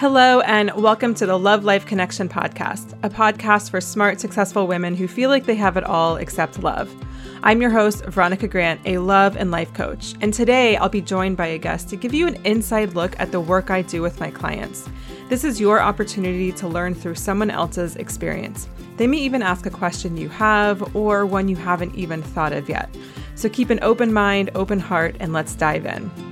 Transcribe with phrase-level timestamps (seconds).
[0.00, 4.96] Hello, and welcome to the Love Life Connection podcast, a podcast for smart, successful women
[4.96, 6.90] who feel like they have it all except love.
[7.42, 11.36] I'm your host, Veronica Grant, a love and life coach, and today I'll be joined
[11.36, 14.20] by a guest to give you an inside look at the work I do with
[14.20, 14.88] my clients.
[15.28, 18.70] This is your opportunity to learn through someone else's experience.
[18.96, 22.70] They may even ask a question you have or one you haven't even thought of
[22.70, 22.88] yet.
[23.34, 26.29] So keep an open mind, open heart, and let's dive in.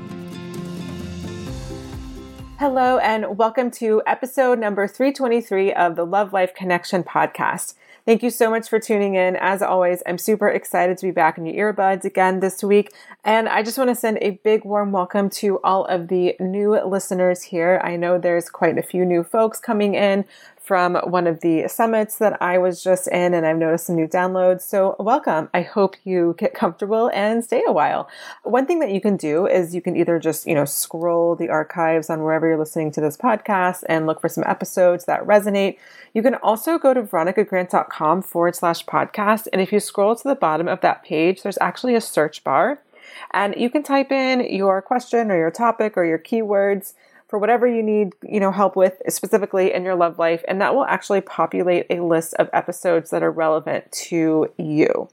[2.58, 7.74] Hello, and welcome to episode number 323 of the Love Life Connection podcast.
[8.04, 9.36] Thank you so much for tuning in.
[9.36, 12.92] As always, I'm super excited to be back in your earbuds again this week.
[13.22, 16.84] And I just want to send a big warm welcome to all of the new
[16.84, 17.80] listeners here.
[17.84, 20.24] I know there's quite a few new folks coming in
[20.68, 24.06] from one of the summits that I was just in, and I've noticed some new
[24.06, 24.60] downloads.
[24.60, 25.48] So, welcome.
[25.54, 28.06] I hope you get comfortable and stay a while.
[28.42, 31.48] One thing that you can do is you can either just, you know, scroll the
[31.48, 35.78] archives on wherever you're listening to this podcast and look for some episodes that resonate.
[36.12, 39.48] You can also go to veronicagrant.com forward slash podcast.
[39.50, 42.78] And if you scroll to the bottom of that page, there's actually a search bar.
[43.30, 46.92] And you can type in your question or your topic or your keywords
[47.28, 50.74] for whatever you need, you know, help with specifically in your love life, and that
[50.74, 55.08] will actually populate a list of episodes that are relevant to you.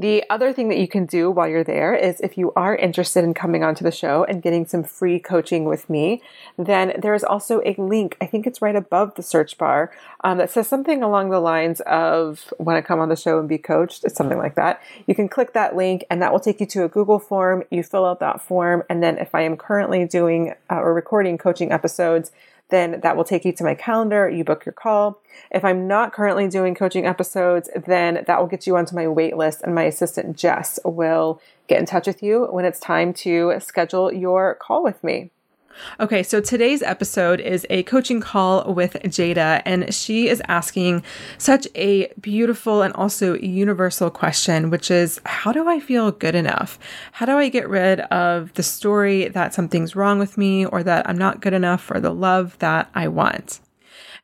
[0.00, 3.24] The other thing that you can do while you're there is if you are interested
[3.24, 6.22] in coming onto the show and getting some free coaching with me,
[6.56, 8.16] then there is also a link.
[8.20, 9.90] I think it's right above the search bar
[10.22, 13.48] um, that says something along the lines of "Want to come on the show and
[13.48, 14.80] be coached?" It's something like that.
[15.08, 17.64] You can click that link, and that will take you to a Google form.
[17.68, 21.38] You fill out that form, and then if I am currently doing uh, or recording
[21.38, 22.30] coaching episodes,
[22.70, 24.28] then that will take you to my calendar.
[24.28, 25.20] You book your call.
[25.50, 29.36] If I'm not currently doing coaching episodes, then that will get you onto my wait
[29.36, 33.54] list, and my assistant Jess will get in touch with you when it's time to
[33.60, 35.30] schedule your call with me.
[36.00, 41.02] Okay, so today's episode is a coaching call with Jada, and she is asking
[41.38, 46.78] such a beautiful and also universal question, which is How do I feel good enough?
[47.12, 51.08] How do I get rid of the story that something's wrong with me or that
[51.08, 53.60] I'm not good enough for the love that I want?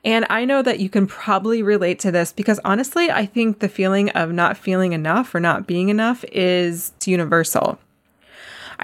[0.05, 3.71] And I know that you can probably relate to this because honestly, I think the
[3.71, 7.79] feeling of not feeling enough or not being enough is universal.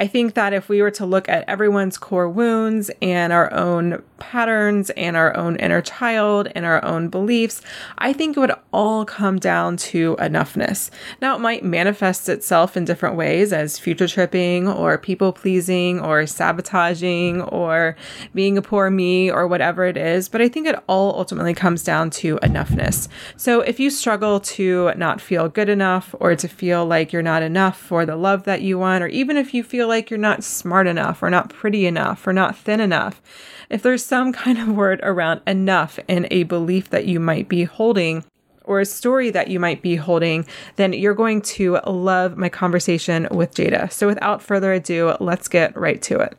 [0.01, 4.03] I think that if we were to look at everyone's core wounds and our own
[4.19, 7.61] patterns and our own inner child and our own beliefs,
[7.99, 10.89] I think it would all come down to enoughness.
[11.21, 16.27] Now, it might manifest itself in different ways as future tripping or people pleasing or
[16.27, 17.95] sabotaging or
[18.35, 21.85] being a poor me or whatever it is, but I think it all ultimately comes
[21.85, 23.07] down to enoughness.
[23.37, 27.43] So if you struggle to not feel good enough or to feel like you're not
[27.43, 30.43] enough for the love that you want, or even if you feel like you're not
[30.43, 33.21] smart enough or not pretty enough or not thin enough,
[33.69, 37.65] if there's some kind of word around enough in a belief that you might be
[37.65, 38.25] holding,
[38.65, 40.47] or a story that you might be holding,
[40.77, 43.91] then you're going to love my conversation with Jada.
[43.91, 46.37] So without further ado, let's get right to it.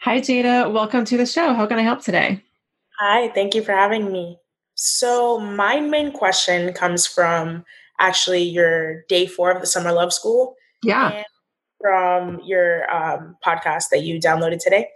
[0.00, 0.72] Hi, Jada.
[0.72, 1.54] Welcome to the show.
[1.54, 2.42] How can I help today?
[2.98, 4.38] Hi, thank you for having me.
[4.74, 7.64] So, my main question comes from
[8.00, 10.56] actually your day four of the Summer Love School.
[10.82, 11.22] Yeah.
[11.80, 14.88] From your um, podcast that you downloaded today.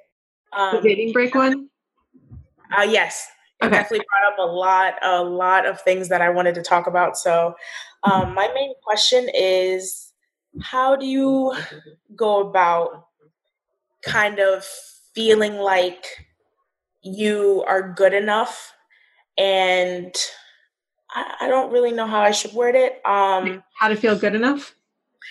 [0.53, 1.69] Um, the dating break one.
[2.77, 3.27] Uh, yes,
[3.61, 3.77] it okay.
[3.77, 7.17] definitely brought up a lot, a lot of things that I wanted to talk about.
[7.17, 7.55] So,
[8.03, 10.13] um, my main question is,
[10.63, 11.55] how do you
[12.15, 13.07] go about
[14.05, 14.65] kind of
[15.15, 16.05] feeling like
[17.03, 18.73] you are good enough
[19.39, 20.15] and
[21.11, 23.01] I, I, don't really know how I should word it.
[23.05, 24.75] Um, how to feel good enough?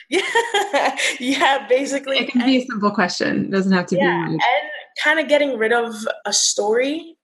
[0.09, 1.67] Yeah, yeah.
[1.67, 3.45] Basically, it can be a simple question.
[3.45, 4.33] It doesn't have to yeah, be.
[4.33, 4.41] And
[5.01, 5.95] kind of getting rid of
[6.25, 7.15] a story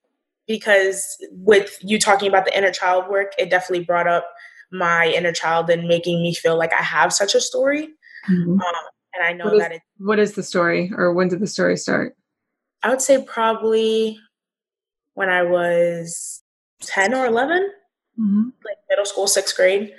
[0.47, 4.27] because with you talking about the inner child work, it definitely brought up
[4.71, 7.89] my inner child and making me feel like I have such a story.
[8.29, 8.53] Mm-hmm.
[8.53, 8.73] Um,
[9.13, 9.81] and I know what is, that it.
[9.97, 12.15] What is the story, or when did the story start?
[12.83, 14.19] I would say probably
[15.13, 16.41] when I was
[16.81, 17.71] 10 or 11,
[18.19, 18.49] mm-hmm.
[18.65, 19.93] like middle school, sixth grade.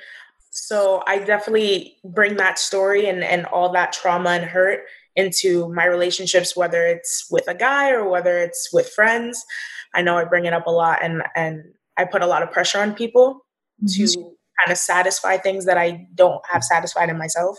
[0.51, 4.81] So I definitely bring that story and, and all that trauma and hurt
[5.17, 9.45] into my relationships, whether it's with a guy or whether it's with friends.
[9.95, 11.65] I know I bring it up a lot and, and
[11.97, 13.47] I put a lot of pressure on people
[13.83, 14.05] mm-hmm.
[14.05, 17.59] to kind of satisfy things that I don't have satisfied in myself.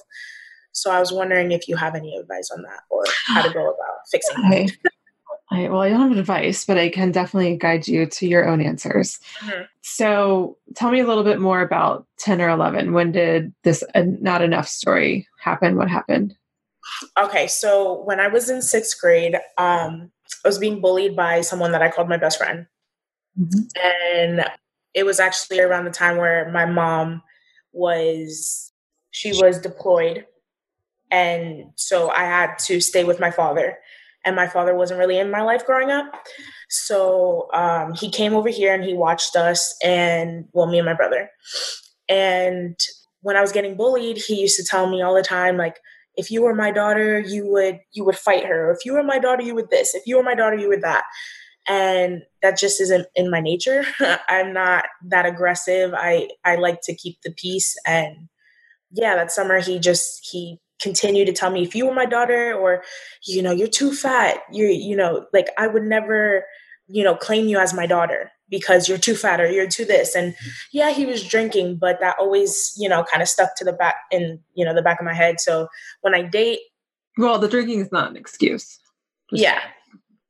[0.74, 3.64] So I was wondering if you have any advice on that or how to go
[3.64, 4.91] about fixing that.
[5.52, 8.62] I, well, I don't have advice, but I can definitely guide you to your own
[8.62, 9.20] answers.
[9.42, 9.64] Mm-hmm.
[9.82, 12.94] So, tell me a little bit more about 10 or 11.
[12.94, 15.76] When did this uh, not enough story happen?
[15.76, 16.36] What happened?
[17.20, 20.12] Okay, so when I was in sixth grade, um,
[20.46, 22.66] I was being bullied by someone that I called my best friend.
[23.38, 23.60] Mm-hmm.
[23.84, 24.46] And
[24.94, 27.24] it was actually around the time where my mom
[27.74, 28.72] was,
[29.10, 30.26] she was deployed.
[31.10, 33.78] And so I had to stay with my father
[34.24, 36.06] and my father wasn't really in my life growing up.
[36.70, 40.94] So um, he came over here and he watched us and well, me and my
[40.94, 41.30] brother.
[42.08, 42.80] And
[43.22, 45.78] when I was getting bullied, he used to tell me all the time, like,
[46.16, 48.72] if you were my daughter, you would you would fight her.
[48.72, 49.96] If you were my daughter, you would this.
[49.96, 51.04] If you were my daughter, you would that.
[51.68, 53.86] And that just isn't in my nature.
[54.30, 55.94] I'm not that aggressive.
[55.96, 57.76] I I like to keep the peace.
[57.86, 58.28] And
[58.92, 62.54] yeah, that summer he just he continue to tell me if you were my daughter
[62.54, 62.84] or
[63.26, 66.44] you know you're too fat you're you know like i would never
[66.88, 70.14] you know claim you as my daughter because you're too fat or you're too this.
[70.14, 70.36] And
[70.72, 73.96] yeah he was drinking but that always you know kind of stuck to the back
[74.12, 75.40] in you know the back of my head.
[75.40, 75.68] So
[76.02, 76.60] when i date
[77.18, 78.78] well the drinking is not an excuse
[79.32, 79.62] yeah.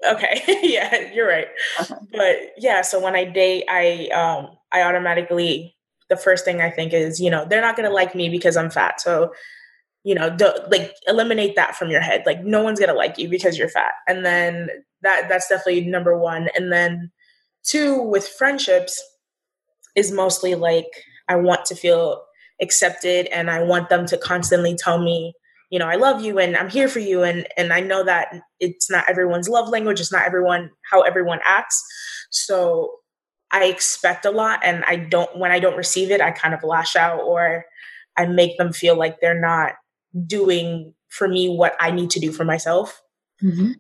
[0.08, 0.44] Okay.
[0.64, 1.48] Yeah you're right.
[1.82, 1.96] Okay.
[2.12, 5.76] but yeah so when i date i um i automatically
[6.10, 8.56] the first thing i think is you know they're not going to like me because
[8.56, 9.02] i'm fat.
[9.02, 9.34] So
[10.04, 10.36] you know
[10.70, 12.24] like eliminate that from your head.
[12.26, 13.94] Like no one's gonna like you because you're fat.
[14.08, 14.70] And then
[15.02, 16.50] that that's definitely number one.
[16.56, 17.12] And then
[17.64, 19.02] two with friendships
[19.96, 20.88] is mostly like
[21.28, 22.24] i want to feel
[22.62, 25.34] accepted and i want them to constantly tell me
[25.70, 27.24] you know i love you and i'm here for you.
[27.24, 31.40] And and i know that it's not everyone's love language it's not everyone how everyone
[31.46, 31.84] acts.
[32.30, 32.92] So
[33.52, 36.64] i expect a lot and i don't when i don't receive it i kind of
[36.64, 37.66] lash out or
[38.18, 39.74] i make them feel like they're not
[40.26, 43.02] doing for me what I need to do for myself.
[43.44, 43.72] Mm-hmm.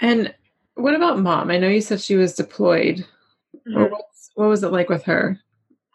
[0.00, 0.34] And
[0.74, 1.50] what about mom?
[1.50, 3.06] I know you said she was deployed.
[3.68, 3.92] Mm-hmm.
[4.34, 5.38] What was it like with her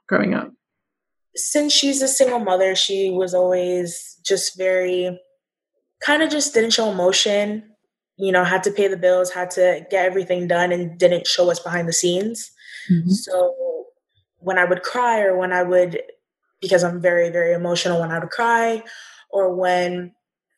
[0.07, 0.51] growing up?
[1.35, 5.19] Since she's a single mother, she was always just very
[6.01, 7.63] kind of just didn't show emotion,
[8.17, 11.49] you know, had to pay the bills, had to get everything done, and didn't show
[11.49, 12.51] us behind the scenes.
[12.91, 13.09] Mm-hmm.
[13.09, 13.85] So
[14.37, 16.01] when I would cry or when I would,
[16.61, 18.83] because I'm very, very emotional, when I would cry
[19.35, 20.13] or when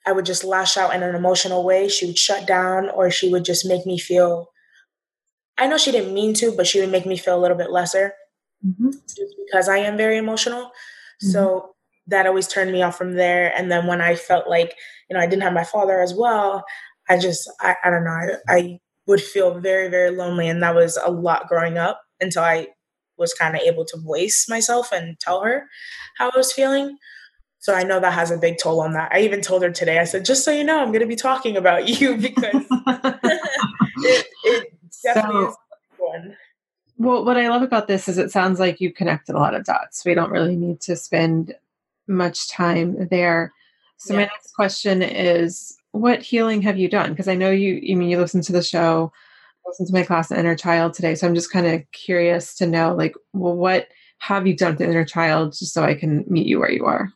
[0.05, 3.29] I would just lash out in an emotional way, she would shut down or she
[3.29, 4.51] would just make me feel.
[5.57, 7.71] I know she didn't mean to, but she would make me feel a little bit
[7.71, 8.13] lesser
[8.63, 8.91] mm-hmm.
[8.91, 10.65] just because I am very emotional.
[10.65, 11.29] Mm-hmm.
[11.29, 11.71] So
[12.05, 13.51] that always turned me off from there.
[13.57, 14.75] And then when I felt like,
[15.09, 16.63] you know, I didn't have my father as well,
[17.09, 20.47] I just, I, I don't know, I, I would feel very, very lonely.
[20.47, 22.67] And that was a lot growing up until I
[23.17, 25.65] was kind of able to voice myself and tell her
[26.17, 26.97] how I was feeling.
[27.59, 29.11] So I know that has a big toll on that.
[29.11, 31.15] I even told her today, I said, just so you know, I'm going to be
[31.15, 34.73] talking about you because it, it,
[35.03, 35.55] definitely so, is
[35.97, 36.37] one.
[36.97, 39.65] Well, what I love about this is it sounds like you connected a lot of
[39.65, 40.03] dots.
[40.05, 41.53] We don't really need to spend
[42.07, 43.53] much time there.
[43.97, 44.21] So yeah.
[44.21, 47.11] my next question is what healing have you done?
[47.11, 49.11] Because I know you I mean you listened to the show,
[49.65, 51.15] listened to my class on inner child today.
[51.15, 53.87] So I'm just kind of curious to know like, well, what
[54.19, 57.11] have you done to inner child just so I can meet you where you are?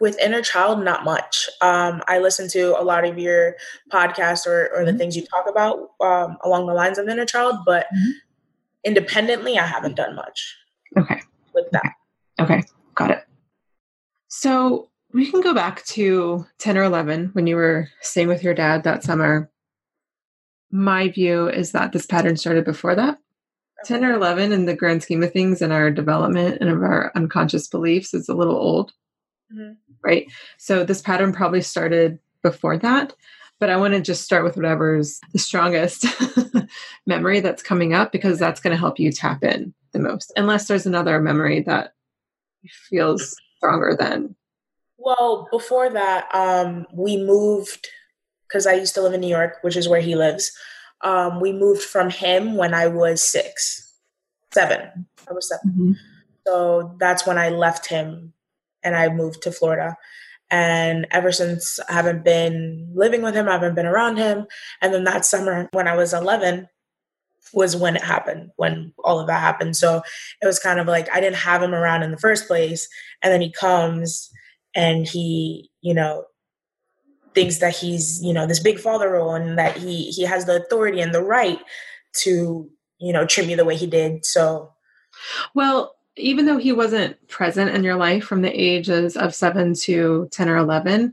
[0.00, 3.54] With inner child not much um, i listen to a lot of your
[3.92, 4.98] podcasts or, or the mm-hmm.
[4.98, 8.10] things you talk about um, along the lines of inner child but mm-hmm.
[8.84, 10.56] independently i haven't done much
[10.96, 11.20] okay
[11.54, 11.92] with that
[12.40, 12.54] okay.
[12.54, 12.62] okay
[12.94, 13.24] got it
[14.28, 18.54] so we can go back to 10 or 11 when you were staying with your
[18.54, 19.50] dad that summer.
[20.70, 23.18] My view is that this pattern started before that.
[23.84, 27.12] 10 or 11 in the grand scheme of things in our development and of our
[27.14, 28.92] unconscious beliefs is a little old.
[29.52, 29.87] Mm-hmm.
[30.02, 30.30] Right.
[30.56, 33.14] So this pattern probably started before that.
[33.60, 36.06] But I want to just start with whatever's the strongest
[37.06, 40.68] memory that's coming up because that's going to help you tap in the most, unless
[40.68, 41.92] there's another memory that
[42.88, 44.36] feels stronger than.
[44.96, 47.88] Well, before that, um, we moved
[48.46, 50.52] because I used to live in New York, which is where he lives.
[51.02, 53.92] Um, we moved from him when I was six,
[54.52, 55.06] seven.
[55.28, 55.92] I was 7 mm-hmm.
[56.46, 58.32] So that's when I left him
[58.82, 59.96] and I moved to Florida.
[60.50, 64.46] And ever since I haven't been living with him, I haven't been around him.
[64.80, 66.68] And then that summer when I was 11
[67.52, 69.76] was when it happened, when all of that happened.
[69.76, 70.02] So
[70.42, 72.88] it was kind of like I didn't have him around in the first place.
[73.22, 74.30] And then he comes
[74.74, 76.24] and he, you know,
[77.34, 80.56] thinks that he's, you know, this big father role and that he he has the
[80.56, 81.58] authority and the right
[82.20, 82.68] to,
[82.98, 84.24] you know, treat me the way he did.
[84.24, 84.72] So
[85.54, 90.28] well, even though he wasn't present in your life from the ages of seven to
[90.32, 91.12] 10 or 11,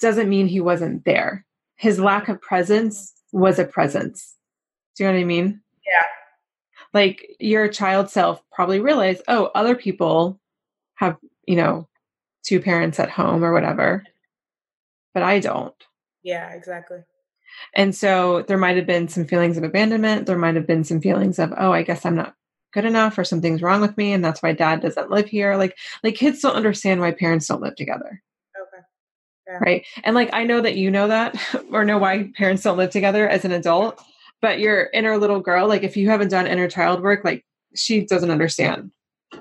[0.00, 1.44] doesn't mean he wasn't there.
[1.76, 4.36] His lack of presence was a presence.
[4.96, 5.60] Do you know what I mean?
[5.86, 6.02] Yeah.
[6.92, 10.38] Like your child self probably realized, oh, other people
[10.96, 11.16] have,
[11.46, 11.88] you know,
[12.42, 14.04] two parents at home or whatever,
[15.14, 15.74] but I don't.
[16.22, 16.98] Yeah, exactly.
[17.74, 20.26] And so there might have been some feelings of abandonment.
[20.26, 22.34] There might have been some feelings of, oh, I guess I'm not
[22.72, 25.56] good enough or something's wrong with me and that's why dad doesn't live here.
[25.56, 28.22] Like like kids don't understand why parents don't live together.
[28.60, 28.82] Okay.
[29.46, 29.58] Yeah.
[29.60, 29.86] right?
[30.04, 31.36] And like i know that you know that
[31.72, 34.00] or know why parents don't live together as an adult
[34.40, 38.04] but your inner little girl like if you haven't done inner child work like she
[38.04, 38.90] doesn't understand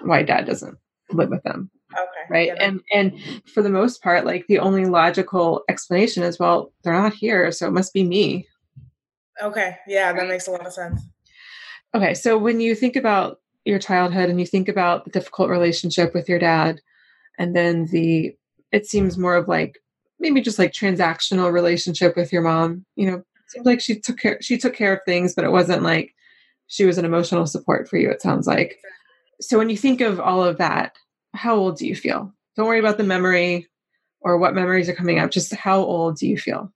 [0.01, 0.77] why dad doesn't
[1.11, 1.69] live with them.
[1.93, 2.05] Okay.
[2.29, 2.47] Right?
[2.47, 6.93] Yeah, and and for the most part like the only logical explanation is well they're
[6.93, 8.47] not here so it must be me.
[9.41, 9.77] Okay.
[9.87, 11.01] Yeah that makes a lot of sense
[11.93, 16.13] Okay, so when you think about your childhood and you think about the difficult relationship
[16.13, 16.79] with your dad,
[17.37, 18.33] and then the
[18.71, 19.77] it seems more of like
[20.19, 22.85] maybe just like transactional relationship with your mom.
[22.95, 25.83] You know, seems like she took care she took care of things, but it wasn't
[25.83, 26.13] like
[26.67, 28.09] she was an emotional support for you.
[28.09, 28.79] It sounds like.
[29.41, 30.95] So when you think of all of that,
[31.33, 32.33] how old do you feel?
[32.55, 33.67] Don't worry about the memory
[34.21, 35.31] or what memories are coming up.
[35.31, 36.71] Just how old do you feel?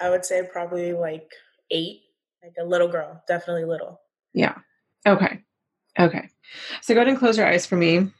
[0.00, 1.28] I would say probably like
[1.70, 2.02] eight
[2.42, 4.00] like a little girl, definitely little.
[4.32, 4.56] Yeah.
[5.06, 5.42] Okay.
[5.98, 6.28] Okay.
[6.82, 8.10] So go ahead and close your eyes for me.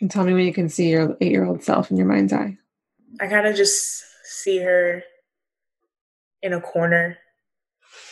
[0.00, 2.32] And tell me when you can see your eight year old self in your mind's
[2.32, 2.56] eye.
[3.20, 5.02] I kind of just see her
[6.42, 7.18] in a corner.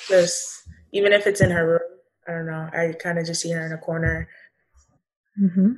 [0.08, 1.80] Just, even if it's in her room,
[2.26, 2.68] I don't know.
[2.72, 4.28] I kind of just see her in a corner,
[5.40, 5.72] mm-hmm.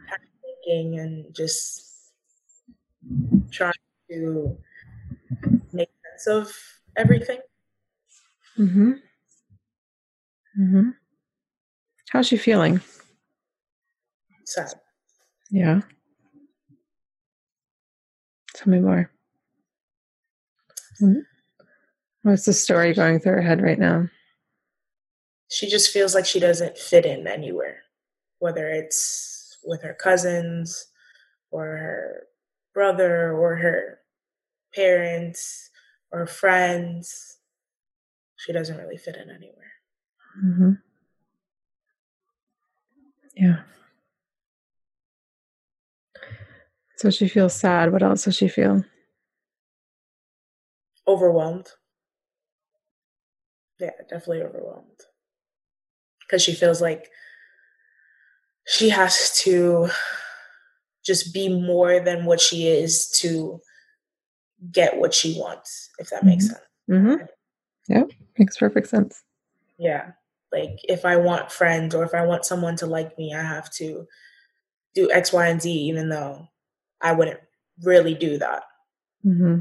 [0.65, 1.87] thinking and just
[3.50, 3.73] trying
[4.11, 4.57] to
[6.21, 6.55] sense of
[6.97, 7.39] everything.
[8.59, 8.93] Mm-hmm.
[10.61, 10.89] Mm-hmm.
[12.11, 12.81] How's she feeling?
[14.45, 14.75] Sad.
[15.50, 15.81] Yeah.
[18.55, 19.11] Tell me more.
[22.23, 24.09] What's the story going through her head right now?
[25.49, 27.83] She just feels like she doesn't fit in anywhere,
[28.39, 30.87] whether it's with her cousins
[31.50, 32.27] or her
[32.75, 34.00] brother or her
[34.75, 35.70] parents
[36.12, 37.38] or friends.
[38.37, 39.73] She doesn't really fit in anywhere.
[40.43, 40.73] Mm-hmm.
[43.37, 43.61] Yeah.
[46.97, 47.93] So she feels sad.
[47.93, 48.85] What else does she feel?
[51.07, 51.69] Overwhelmed.
[53.79, 55.00] Yeah, definitely overwhelmed.
[56.21, 57.09] Because she feels like
[58.67, 59.88] she has to
[61.05, 63.61] just be more than what she is to
[64.73, 66.29] get what she wants, if that mm-hmm.
[66.29, 66.61] makes sense.
[66.90, 67.25] Mm-hmm.
[67.88, 69.23] Yep, makes perfect sense.
[69.79, 70.12] Yeah.
[70.52, 73.71] Like if I want friends or if I want someone to like me, I have
[73.75, 74.07] to
[74.95, 76.49] do X, Y, and Z, even though
[77.00, 77.40] I wouldn't
[77.83, 78.64] really do that.
[79.25, 79.61] Mm-hmm.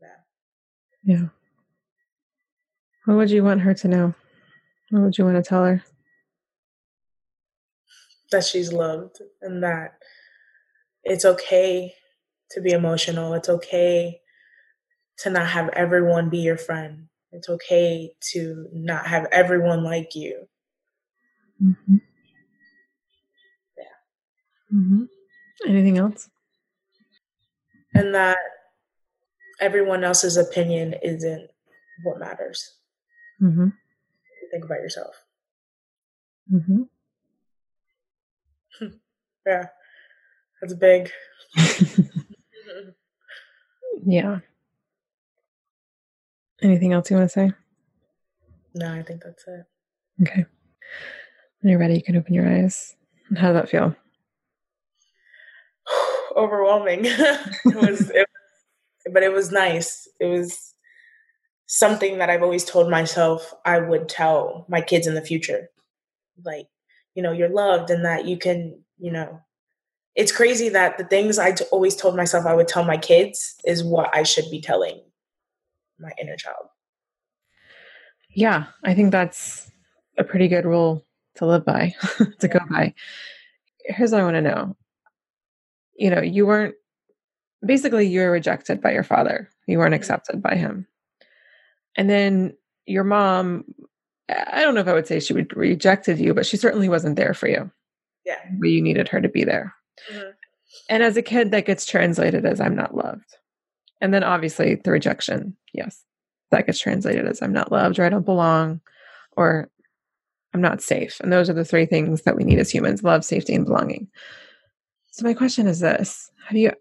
[0.00, 0.08] Yeah.
[1.04, 1.28] Yeah.
[3.06, 4.14] What would you want her to know?
[4.90, 5.82] What would you want to tell her?
[8.30, 9.94] That she's loved and that
[11.02, 11.94] it's okay
[12.52, 13.34] to be emotional.
[13.34, 14.20] It's okay
[15.18, 17.08] to not have everyone be your friend.
[17.32, 20.48] It's okay to not have everyone like you.
[21.62, 21.96] Mm-hmm.
[23.78, 24.78] Yeah.
[24.78, 25.04] Mm-hmm.
[25.68, 26.28] Anything else?
[27.94, 28.38] And that
[29.60, 31.50] everyone else's opinion isn't
[32.02, 32.76] what matters.
[33.40, 33.68] Mm-hmm.
[34.50, 35.14] Think about yourself.
[36.52, 36.82] Mm-hmm.
[39.46, 39.68] Yeah.
[40.60, 41.10] That's big.
[44.04, 44.40] yeah.
[46.62, 47.52] Anything else you want to say?
[48.74, 49.64] No, I think that's it.
[50.22, 50.44] Okay.
[51.60, 52.94] When you're ready, you can open your eyes.
[53.36, 53.94] How did that feel?
[56.36, 57.00] Overwhelming.
[57.04, 58.28] it was, it,
[59.12, 60.08] but it was nice.
[60.20, 60.74] It was
[61.66, 65.68] something that I've always told myself I would tell my kids in the future.
[66.44, 66.66] Like,
[67.14, 69.40] you know, you're loved and that you can, you know,
[70.14, 73.54] it's crazy that the things I t- always told myself I would tell my kids
[73.64, 75.00] is what I should be telling
[75.98, 76.66] my inner child.
[78.30, 79.70] Yeah, I think that's
[80.18, 81.04] a pretty good rule
[81.36, 81.94] to live by,
[82.38, 82.94] to go by.
[83.84, 84.76] Here's what I want to know.
[85.96, 86.74] You know, you weren't
[87.64, 89.50] basically you were rejected by your father.
[89.66, 90.00] You weren't mm-hmm.
[90.00, 90.86] accepted by him.
[91.96, 93.64] And then your mom,
[94.28, 97.16] I don't know if I would say she would rejected you, but she certainly wasn't
[97.16, 97.70] there for you.
[98.24, 98.38] Yeah.
[98.58, 99.74] But you needed her to be there.
[100.12, 100.30] Mm-hmm.
[100.88, 103.36] And as a kid, that gets translated as I'm not loved.
[104.00, 106.04] And then obviously the rejection, yes,
[106.50, 108.80] that gets translated as I'm not loved or I don't belong
[109.36, 109.70] or
[110.54, 111.20] I'm not safe.
[111.20, 114.08] And those are the three things that we need as humans love, safety, and belonging.
[115.12, 116.72] So, my question is this Have you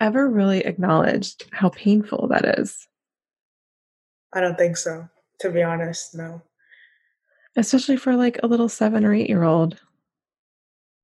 [0.00, 2.86] ever really acknowledged how painful that is?
[4.32, 5.08] I don't think so,
[5.40, 6.42] to be honest, no.
[7.56, 9.80] Especially for like a little seven or eight year old.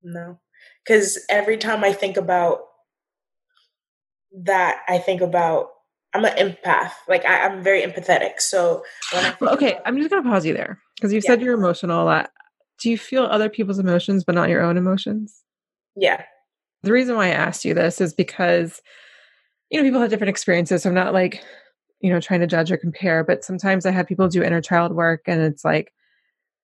[0.03, 0.39] No.
[0.85, 2.61] Because every time I think about
[4.45, 5.69] that, I think about
[6.15, 6.93] I'm an empath.
[7.09, 8.41] Like I, am very empathetic.
[8.41, 8.83] So
[9.13, 11.29] well, okay, about, I'm just gonna pause you there because you yeah.
[11.29, 12.31] said you're emotional a lot.
[12.81, 15.43] Do you feel other people's emotions but not your own emotions?
[15.97, 16.25] Yeah.
[16.83, 18.81] The reason why I asked you this is because
[19.71, 20.83] you know people have different experiences.
[20.83, 21.45] So I'm not like
[22.01, 24.93] you know trying to judge or compare, but sometimes I have people do inner child
[24.93, 25.93] work and it's like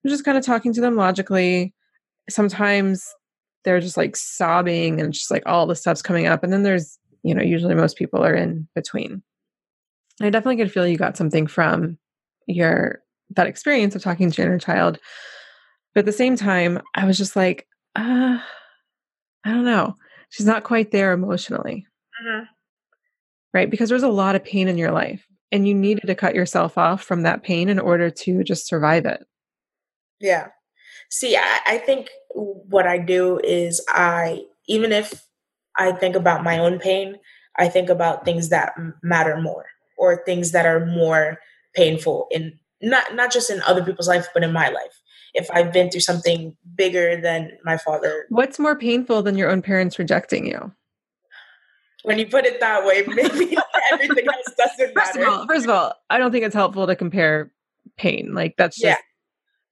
[0.05, 1.73] I'm just kind of talking to them logically.
[2.29, 3.07] Sometimes
[3.67, 6.45] they're just like sobbing and just like all the stuff's coming up.
[6.45, 9.25] And then there's, you know, usually most people are in between.
[10.23, 11.99] I definitely could feel you got something from
[12.47, 15.01] your that experience of talking to your inner child.
[15.93, 19.97] But at the same time, I was just like, uh, I don't know.
[20.31, 21.89] She's not quite there emotionally.
[22.25, 22.45] Mm-hmm.
[23.53, 23.69] Right?
[23.69, 26.79] Because there's a lot of pain in your life and you needed to cut yourself
[26.79, 29.27] off from that pain in order to just survive it.
[30.21, 30.49] Yeah.
[31.11, 35.27] See, I, I think what I do is I, even if
[35.77, 37.17] I think about my own pain,
[37.59, 39.67] I think about things that matter more
[39.97, 41.39] or things that are more
[41.75, 45.01] painful in not not just in other people's life but in my life.
[45.35, 48.27] If i've been through something bigger than my father.
[48.29, 50.73] What's more painful than your own parents rejecting you?
[52.05, 53.57] When you put it that way maybe
[53.93, 56.87] everything else doesn't matter first of all first of all i don't think it's helpful
[56.87, 57.51] to compare
[57.97, 58.35] pain.
[58.35, 58.97] Like that's just yeah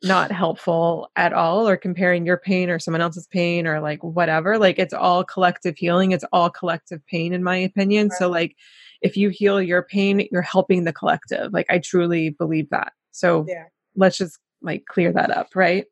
[0.05, 4.59] not helpful at all or comparing your pain or someone else's pain or like whatever
[4.59, 8.19] like it's all collective healing it's all collective pain in my opinion right.
[8.19, 8.57] so like
[9.01, 13.45] if you heal your pain you're helping the collective like i truly believe that so
[13.49, 13.65] yeah.
[13.97, 15.87] let's just like clear that up right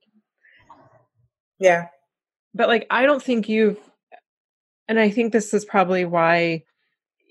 [1.59, 1.87] yeah
[2.55, 3.79] but like i don't think you've
[4.89, 6.63] and i think this is probably why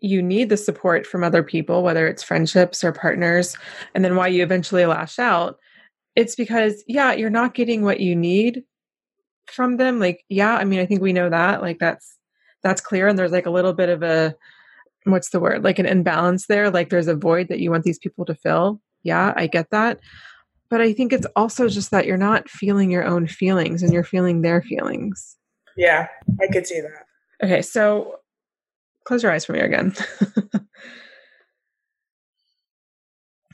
[0.04, 3.56] you need the support from other people whether it's friendships or partners
[3.94, 5.58] and then why you eventually lash out
[6.16, 8.64] it's because yeah you're not getting what you need
[9.48, 12.18] from them like yeah i mean i think we know that like that's
[12.64, 14.36] that's clear and there's like a little bit of a
[15.06, 18.00] what's the word like an imbalance there like there's a void that you want these
[18.00, 18.80] people to fill.
[19.04, 20.00] Yeah i get that
[20.70, 24.04] but i think it's also just that you're not feeling your own feelings and you're
[24.04, 25.38] feeling their feelings.
[25.76, 26.08] Yeah
[26.40, 27.06] i could see that.
[27.44, 28.18] Okay so
[29.06, 29.96] close your eyes for me again.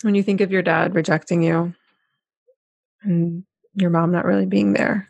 [0.04, 1.74] When you think of your dad rejecting you
[3.08, 3.44] and
[3.74, 5.10] your mom not really being there.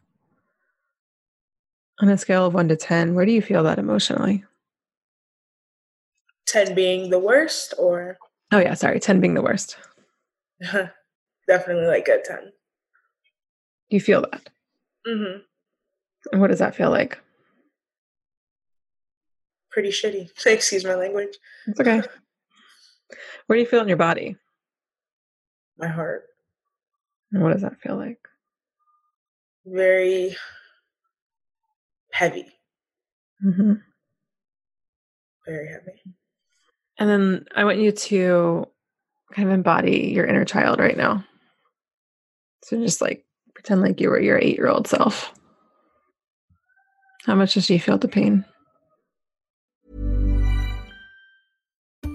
[1.99, 4.43] On a scale of one to 10, where do you feel that emotionally?
[6.45, 8.17] 10 being the worst, or?
[8.51, 9.77] Oh, yeah, sorry, 10 being the worst.
[11.47, 12.51] Definitely like a 10.
[13.89, 14.49] You feel that?
[15.07, 15.39] Mm-hmm.
[16.31, 17.17] And what does that feel like?
[19.71, 20.29] Pretty shitty.
[20.45, 21.35] Excuse my language.
[21.65, 22.01] It's okay.
[23.47, 24.35] Where do you feel in your body?
[25.77, 26.25] My heart.
[27.31, 28.19] And what does that feel like?
[29.65, 30.35] Very
[32.11, 32.47] heavy.
[33.45, 33.73] Mm-hmm.
[35.45, 36.01] Very heavy.
[36.97, 38.65] And then I want you to
[39.33, 41.23] kind of embody your inner child right now.
[42.63, 45.33] So just like pretend like you were your eight year old self.
[47.25, 48.45] How much does she feel the pain?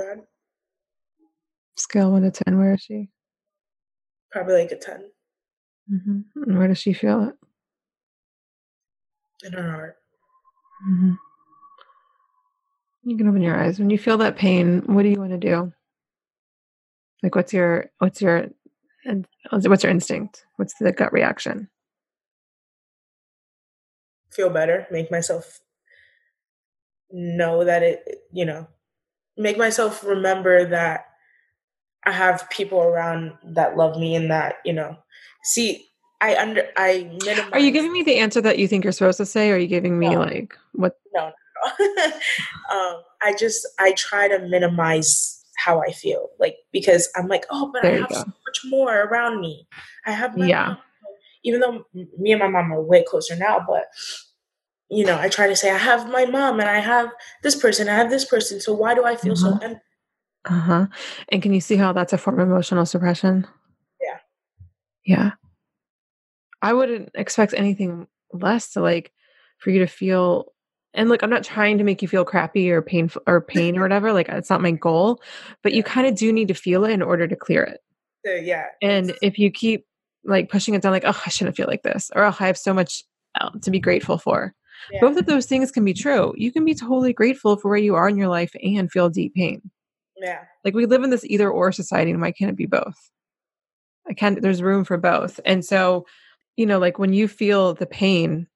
[0.00, 0.22] bad.
[1.76, 2.58] Scale one to ten.
[2.58, 3.08] Where is she?
[4.30, 5.10] Probably like a 10
[5.92, 6.56] Mm-hmm.
[6.56, 7.34] Where does she feel it?
[9.42, 9.96] in her heart.
[10.88, 11.12] Mm-hmm.
[13.04, 14.82] You can open your eyes when you feel that pain.
[14.86, 15.72] What do you want to do?
[17.22, 18.48] Like, what's your what's your
[19.04, 20.44] and what's your instinct?
[20.56, 21.68] What's the gut reaction?
[24.30, 25.60] Feel better, make myself
[27.10, 28.68] know that it, you know,
[29.40, 31.06] make myself remember that
[32.04, 34.96] I have people around that love me and that, you know,
[35.44, 35.86] see,
[36.20, 37.52] I under, I minimize.
[37.52, 39.50] Are you giving me the answer that you think you're supposed to say?
[39.50, 40.20] Or are you giving me No.
[40.20, 40.98] like what?
[41.14, 41.86] no, no.
[42.72, 47.70] um, I just I try to minimize how I feel, like because I'm like, oh,
[47.72, 49.66] but There I have so much more around me.
[50.06, 50.66] I have my Yeah.
[50.68, 50.78] mom.
[51.44, 51.84] even though
[52.18, 53.84] me and my mom are way closer now, but
[54.90, 57.10] you know, I try to say I have my mom and I have
[57.42, 58.60] this person, I have this person.
[58.60, 59.62] So why do I feel so Mhm.
[59.62, 59.80] empty?
[60.46, 60.86] Uh huh.
[61.28, 63.46] And can you see how that's a form of emotional suppression?
[64.00, 64.18] Yeah.
[65.04, 65.30] Yeah.
[66.62, 69.12] I wouldn't expect anything less to like
[69.58, 70.52] for you to feel.
[70.94, 73.82] And look, I'm not trying to make you feel crappy or painful or pain or
[73.82, 74.12] whatever.
[74.12, 75.22] Like it's not my goal,
[75.62, 77.80] but you kind of do need to feel it in order to clear it.
[78.26, 79.86] So, yeah, And if you keep
[80.24, 82.58] like pushing it down, like, oh, I shouldn't feel like this, or oh, I have
[82.58, 83.02] so much
[83.40, 84.54] uh, to be grateful for.
[84.92, 86.32] Yeah, Both of those things can be true.
[86.36, 89.34] You can be totally grateful for where you are in your life and feel deep
[89.34, 89.70] pain.
[90.16, 92.94] yeah, Like we live in this either or society, and why can't it be both?
[94.08, 94.40] I can't.
[94.40, 95.40] There's room for both.
[95.44, 96.06] And so,
[96.56, 98.46] you know, like when you feel the pain,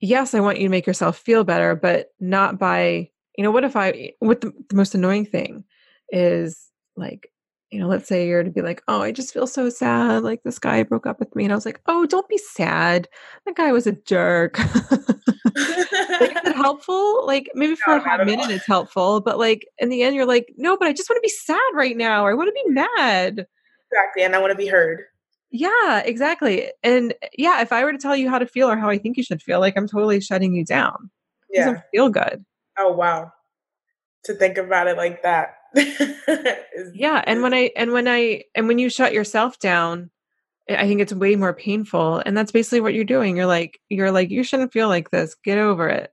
[0.00, 3.64] yes, I want you to make yourself feel better, but not by, you know, what
[3.64, 5.64] if I, eh, what the, the most annoying thing
[6.10, 7.30] is like,
[7.74, 10.22] you know, let's say you're to be like, oh, I just feel so sad.
[10.22, 11.42] Like this guy broke up with me.
[11.42, 13.08] And I was like, oh, don't be sad.
[13.46, 14.56] That guy was a jerk.
[14.60, 14.68] like,
[15.56, 17.26] is it helpful?
[17.26, 20.52] Like maybe for No, a minute it's helpful, but like in the end, you're like,
[20.56, 22.24] no, but I just want to be sad right now.
[22.24, 23.44] Or I want to be mad.
[23.90, 24.22] exactly.
[24.22, 25.02] And I want to be heard.
[25.50, 26.70] Yeah, exactly.
[26.84, 28.98] And eh, yeah, if I were to tell you how to feel or how I
[28.98, 31.10] think you should feel, like I'm totally shutting you down.
[31.50, 31.64] It Yeah.
[31.66, 32.44] doesn't feel good.
[32.78, 33.32] Oh wow.
[34.26, 35.56] To think about it like that.
[36.92, 37.22] Yeah.
[37.26, 40.10] And when I and when I and when you shut yourself down,
[40.68, 42.22] I think it's way more painful.
[42.24, 43.36] And that's basically what you're doing.
[43.36, 45.34] You're like, you're like, you shouldn't feel like this.
[45.44, 46.10] Get over it.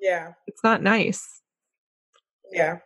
[0.00, 1.26] yeah, It's not nice.
[2.52, 2.78] yeah.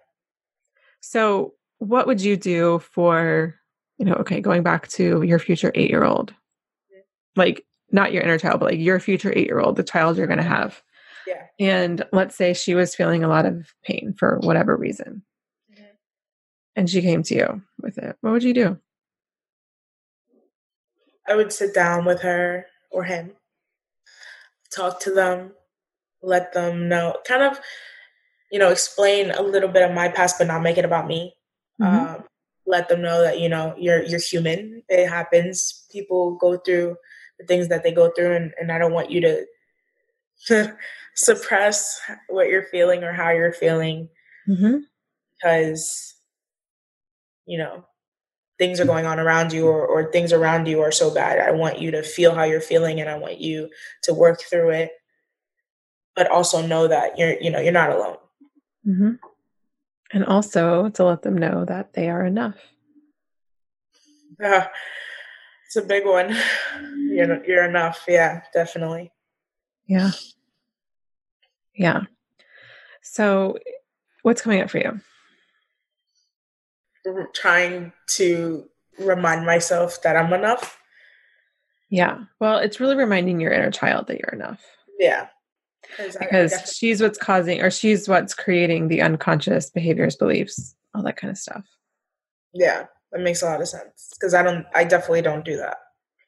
[1.00, 3.54] So, what would you do for,
[3.98, 6.30] you know, okay, going back to your future eight year old?
[6.32, 7.00] Mm-hmm.
[7.40, 10.26] Like, not your inner child, but like your future eight year old, the child you're
[10.26, 10.82] going to have.
[11.26, 11.44] Yeah.
[11.60, 15.22] And let's say she was feeling a lot of pain for whatever reason.
[16.78, 18.16] And she came to you with it.
[18.20, 18.78] What would you do?
[21.26, 23.32] I would sit down with her or him,
[24.72, 25.54] talk to them,
[26.22, 27.58] let them know, kind of,
[28.52, 31.34] you know, explain a little bit of my past, but not make it about me.
[31.80, 32.14] Mhm.
[32.14, 32.24] Um,
[32.64, 34.84] let them know that you know you're you're human.
[34.88, 35.84] It happens.
[35.90, 36.96] People go through
[37.40, 39.20] the things that they go through, and, and I don't want you
[40.48, 40.76] to
[41.16, 44.10] suppress what you're feeling or how you're feeling
[44.48, 44.76] Mm-hmm.
[45.34, 46.14] because
[47.48, 47.84] you know
[48.58, 51.50] things are going on around you or, or things around you are so bad i
[51.50, 53.68] want you to feel how you're feeling and i want you
[54.02, 54.92] to work through it
[56.14, 58.16] but also know that you're you know you're not alone
[58.88, 59.12] Mm-hmm.
[60.12, 62.56] And also to let them know that they are enough.
[64.42, 64.70] Ah,
[65.66, 66.34] it's a big one
[66.96, 69.12] you're, you're enough yeah definitely
[69.86, 70.12] Yeah.
[71.74, 72.02] Yeah.
[73.02, 73.58] So,
[74.22, 75.00] what's coming up for you?
[77.34, 80.78] Trying to remind myself that i'm enough
[81.90, 82.18] Yeah.
[82.40, 84.60] Well, it's really reminding your inner child that you're enough
[84.98, 85.28] yeah
[85.82, 91.02] because I- I she's what's causing or she's what's creating the unconscious behaviors, beliefs, all
[91.04, 91.64] that kind of stuff.
[92.52, 95.76] yeah that makes a lot of sense because I don't, I definitely don't do that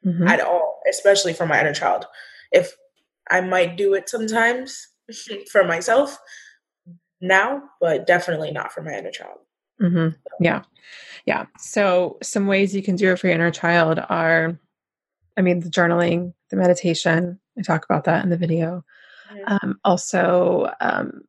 [0.07, 0.27] Mhm.
[0.31, 2.07] at all, especially for my inner child.
[2.53, 2.73] If
[3.31, 4.89] I might do it sometimes
[5.53, 6.19] for myself
[7.21, 9.39] now, but definitely not for my inner child.
[9.81, 10.09] Hmm
[10.41, 10.63] Yeah.
[11.27, 11.47] Yeah.
[11.59, 14.59] So, some ways you can do it for your inner child are,
[15.37, 17.39] I mean, the journaling, the meditation.
[17.59, 18.85] I talk about that in the video.
[19.33, 19.45] Mhm.
[19.63, 21.23] Um, also, um,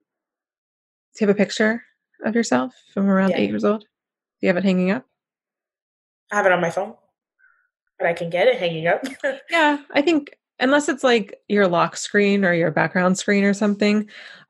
[1.16, 1.84] do you have a picture
[2.26, 3.38] of yourself from around Yeah.
[3.38, 3.82] eight years old?
[3.82, 3.88] Do
[4.42, 5.06] you have it hanging up?
[6.32, 6.96] I have it on my phone,
[8.00, 9.04] but I can get it hanging up.
[9.50, 9.80] Yeah.
[9.92, 14.10] I think, unless it's like your lock screen or your background screen or something,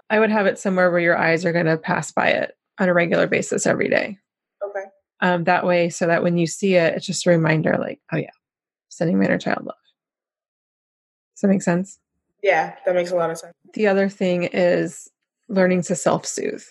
[0.10, 2.90] I would have it somewhere where your eyes are going to pass by it on
[2.90, 4.18] a regular basis every day.
[4.66, 4.86] okay.
[5.22, 8.18] um, that way so that when you see it, it's just a reminder like, oh
[8.18, 8.32] yeah,
[8.90, 9.76] sending my inner child love.
[11.36, 12.00] Does that make sense?
[12.42, 13.54] Yeah, that makes a lot of sense.
[13.76, 15.08] The other thing is
[15.48, 16.64] learning to self soothe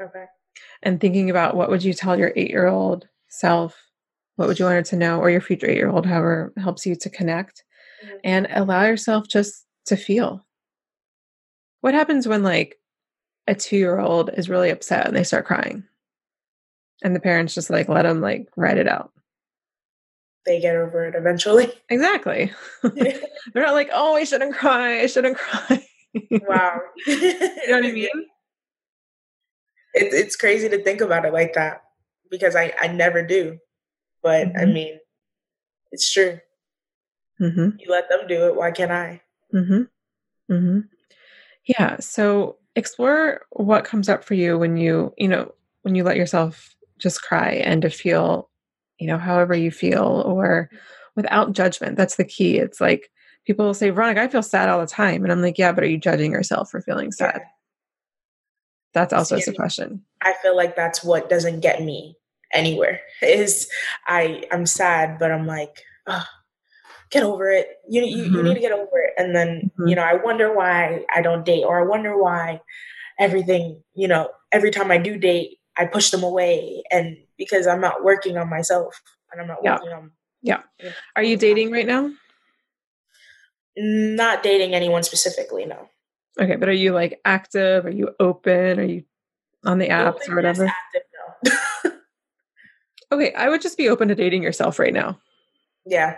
[0.00, 0.24] Okay.
[0.84, 3.76] and thinking about what would you tell your eight year old self?
[4.36, 5.18] What would you want her to know?
[5.18, 7.64] Or your future eight year old, however helps you to connect
[8.04, 8.20] Mhm.
[8.22, 10.46] and allow yourself just to feel.
[11.80, 12.78] What happens when like
[13.48, 15.84] a two year old is really upset and they start crying?
[17.02, 19.12] And the parents just like let them like write it out.
[20.46, 21.72] They get over it eventually.
[21.90, 22.52] Exactly.
[22.82, 25.00] They're not like, oh, I shouldn't cry.
[25.00, 25.86] I shouldn't cry.
[26.30, 26.80] wow.
[27.06, 27.32] you
[27.68, 28.08] know what I mean?
[29.94, 31.82] It, it's crazy to think about it like that
[32.30, 33.58] because I, I never do.
[34.22, 34.72] But I Mhm.
[34.74, 34.98] mean,
[35.92, 36.40] it's true.
[37.40, 37.78] Mm-hmm.
[37.78, 38.56] You let them do it.
[38.56, 39.22] Why can't I?
[39.54, 39.82] Mm-hmm.
[40.52, 40.80] Mm-hmm.
[41.66, 41.96] Yeah.
[42.00, 45.52] So explore what comes up for you when you, you know,
[45.82, 48.50] when you let yourself just cry and to feel,
[48.98, 50.70] you know, however you feel or
[51.16, 51.96] without judgment.
[51.96, 52.58] That's the key.
[52.58, 53.10] It's like
[53.46, 55.22] people will say, Veronica, I feel sad all the time.
[55.22, 57.36] And I'm like, yeah, but are you judging yourself for feeling sad?
[57.38, 57.44] Yeah.
[58.94, 60.02] That's also See, a question.
[60.22, 62.16] I feel like that's what doesn't get me
[62.52, 63.00] anywhere.
[63.22, 63.68] Is
[64.06, 66.24] I I'm sad, but I'm like, oh,
[67.10, 67.68] get over it.
[67.88, 68.44] You you, you Mhm.
[68.44, 69.07] need to get over it.
[69.18, 69.88] And then Mhm.
[69.90, 72.62] you know, I wonder why I don't date, or I wonder why
[73.18, 73.82] everything.
[73.94, 78.04] You know, every time I do date, I push them away, and because I'm not
[78.04, 79.02] working on myself,
[79.32, 79.74] and I'm not Yeah.
[79.74, 80.62] working on Yeah.
[81.16, 82.10] Are you dating right now?
[83.80, 85.64] not dating anyone specifically.
[85.64, 85.88] No,
[86.40, 87.86] Okay, but are you like active?
[87.86, 88.78] Are you open?
[88.80, 89.04] Are you
[89.64, 90.64] on the apps Open, or whatever?
[90.64, 91.02] yes, active,
[91.84, 91.90] no.
[93.12, 95.18] Okay, I would just be open to dating yourself right now.
[95.86, 96.16] yeah,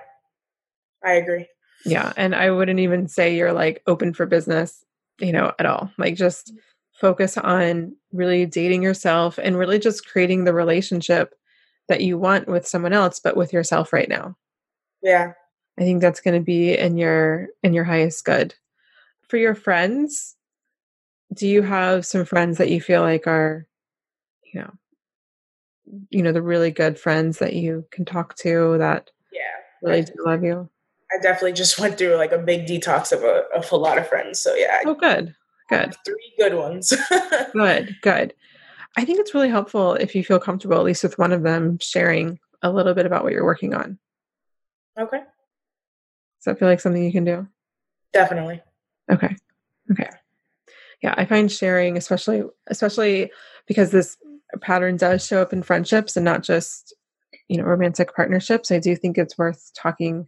[1.04, 1.46] I agree.
[1.84, 4.84] Yeah, and I wouldn't even say you're like open for business,
[5.18, 5.90] you know, at all.
[5.98, 6.58] Like just mm.
[6.92, 11.34] focus on really dating yourself and really just creating the relationship
[11.88, 14.36] that you want with someone else but with yourself right now.
[15.02, 15.32] Yeah.
[15.78, 18.54] I think that's going to be in your in your highest good.
[19.28, 20.36] For your friends,
[21.32, 23.66] do you have some friends that you feel like are
[24.52, 24.72] you know
[26.10, 29.40] you know the really good friends that you can talk to that Yeah.
[29.82, 30.68] really do love you?
[31.12, 34.08] I definitely just went through like a big detox of a, of a lot of
[34.08, 34.40] friends.
[34.40, 35.34] So yeah, Oh good.
[35.68, 35.94] Good.
[36.04, 36.92] three good ones.
[37.52, 38.34] Good, good.
[38.96, 41.78] I think it's really helpful if you feel comfortable, at least with one of them,
[41.80, 43.98] sharing a little bit about what you're working on.
[44.98, 47.46] okay, Does that feel like something you can do?
[48.12, 48.60] definitely.
[49.10, 49.36] Okay.
[49.92, 50.08] Okay.
[51.02, 53.30] Yeah, I find sharing, especially especially
[53.66, 54.16] because this
[54.60, 56.94] pattern does show up in friendships and not just,
[57.48, 58.70] you know, romantic partnerships.
[58.72, 60.26] I do think it's worth talking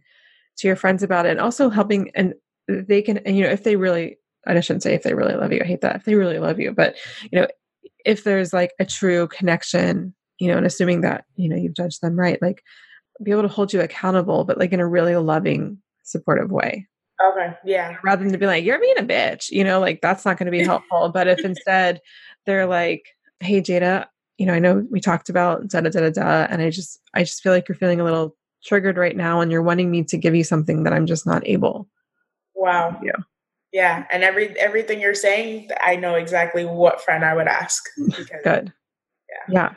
[0.57, 2.33] to your friends about it and also helping and
[2.67, 5.53] they can and you know, if they really I shouldn't say if they really love
[5.53, 5.95] you, I hate that.
[5.95, 6.95] If they really love you, but
[7.31, 7.47] you know,
[8.05, 12.01] if there's like a true connection, you know, and assuming that, you know, you've judged
[12.01, 12.61] them right, like
[13.23, 16.87] be able to hold you accountable, but like in a really loving, supportive way
[17.21, 20.25] Okay, yeah, rather than to be like, you're being a bitch, you know, like that's
[20.25, 21.09] not going to be helpful.
[21.09, 22.01] but if instead
[22.45, 23.05] they're like,
[23.39, 26.61] hey, Jada, you know, I know we talked about da da da da da, and
[26.61, 29.61] I just, I just feel like you're feeling a little triggered right now, and you're
[29.61, 31.87] wanting me to give you something that I'm just not able.
[32.55, 33.17] wow, Yeah.
[33.71, 34.05] yeah.
[34.11, 37.83] And every everything you're saying, I know exactly what friend I would ask.
[38.07, 38.73] Because, Good.
[39.49, 39.75] Yeah.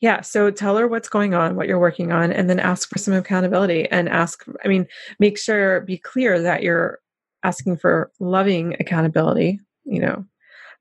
[0.00, 0.20] Yeah.
[0.22, 3.14] So tell her what's going on, what you're working on, and then ask for some
[3.14, 4.86] accountability and ask, I mean,
[5.18, 7.00] make sure, be clear that you're
[7.42, 10.24] asking for loving accountability, you know.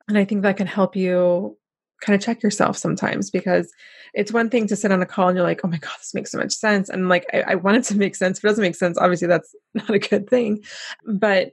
[0.08, 1.58] And I think that can help you
[2.02, 3.72] kind of check yourself sometimes because
[4.14, 6.14] it's one thing to sit on a call and you're like, oh my God, this
[6.14, 6.90] makes so much sense.
[6.90, 8.38] And like, I, I want it to make sense.
[8.38, 10.64] If it doesn't make sense, obviously that's not a good thing.
[11.06, 11.52] But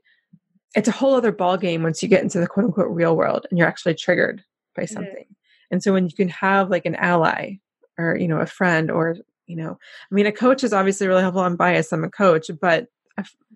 [0.74, 3.46] it's a whole other ball game once you get into the quote unquote real world
[3.50, 4.42] and you're actually triggered
[4.74, 5.24] by something.
[5.70, 7.54] And so when you can have like an ally
[7.98, 9.78] or, you know, a friend or, you know,
[10.10, 11.42] I mean, a coach is obviously really helpful.
[11.42, 11.92] I'm biased.
[11.92, 12.88] I'm a coach, but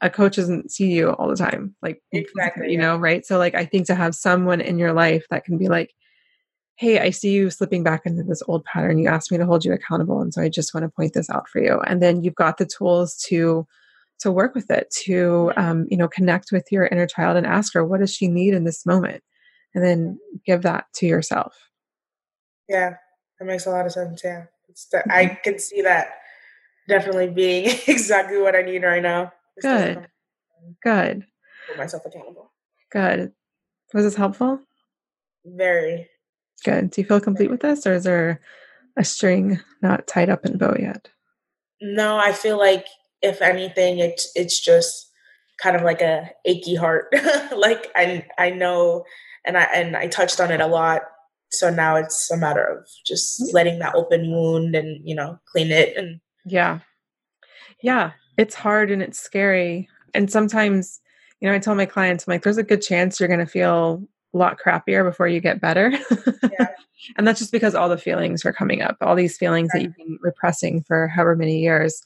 [0.00, 1.74] a coach doesn't see you all the time.
[1.83, 2.87] Like, Exactly, you yeah.
[2.87, 3.24] know, right?
[3.26, 5.94] So like, I think to have someone in your life that can be like,
[6.81, 8.97] hey, I see you slipping back into this old pattern.
[8.97, 10.23] You asked me to hold you accountable.
[10.23, 11.79] And so I just want to point this out for you.
[11.81, 13.66] And then you've got the tools to
[14.21, 17.75] to work with it, to um, you know, connect with your inner child and ask
[17.75, 19.23] her, what does she need in this moment?
[19.75, 21.55] And then give that to yourself.
[22.66, 22.95] Yeah,
[23.38, 24.23] that makes a lot of sense.
[24.25, 24.45] Yeah.
[24.90, 25.35] The, I mm-hmm.
[25.45, 26.14] can see that
[26.88, 29.33] definitely being exactly what I need right now.
[29.61, 30.07] Good.
[30.83, 31.27] Good.
[31.66, 32.53] Hold myself accountable.
[32.90, 33.33] Good.
[33.93, 34.61] Was this helpful?
[35.45, 36.09] Very.
[36.64, 36.90] Good.
[36.90, 38.40] Do you feel complete with this, or is there
[38.96, 41.09] a string not tied up in bow yet?
[41.81, 42.87] No, I feel like
[43.23, 45.11] if anything, it's it's just
[45.62, 47.07] kind of like a achy heart.
[47.57, 49.05] like I I know,
[49.44, 51.03] and I and I touched on it a lot.
[51.53, 53.55] So now it's a matter of just mm-hmm.
[53.55, 56.81] letting that open wound and you know clean it and yeah,
[57.83, 58.12] yeah.
[58.37, 61.01] It's hard and it's scary, and sometimes
[61.40, 63.46] you know I tell my clients I'm like, there's a good chance you're going to
[63.46, 65.93] feel a lot crappier before you get better.
[66.59, 66.69] Yeah.
[67.16, 69.79] and that's just because all the feelings are coming up, all these feelings right.
[69.79, 72.03] that you've been repressing for however many years.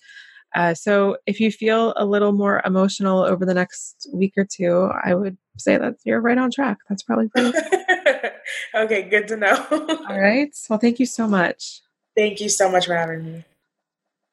[0.54, 4.88] Uh, so if you feel a little more emotional over the next week or two,
[5.04, 6.78] I would say that you're right on track.
[6.88, 7.58] That's probably pretty.
[8.74, 9.66] okay, good to know.
[10.08, 10.54] all right.
[10.70, 11.80] Well, thank you so much.
[12.16, 13.44] Thank you so much for having me.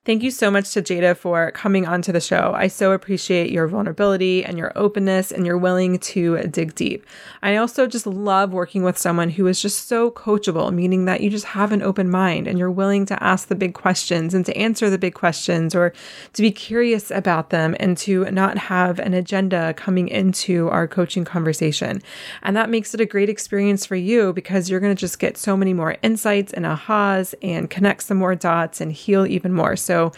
[0.03, 2.53] Thank you so much to Jada for coming onto the show.
[2.55, 7.05] I so appreciate your vulnerability and your openness and you're willing to dig deep.
[7.43, 11.29] I also just love working with someone who is just so coachable, meaning that you
[11.29, 14.57] just have an open mind and you're willing to ask the big questions and to
[14.57, 15.93] answer the big questions or
[16.33, 21.25] to be curious about them and to not have an agenda coming into our coaching
[21.25, 22.01] conversation.
[22.41, 25.37] And that makes it a great experience for you because you're going to just get
[25.37, 29.75] so many more insights and ahas and connect some more dots and heal even more.
[29.75, 30.13] So so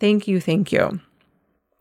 [0.00, 1.00] thank you, thank you.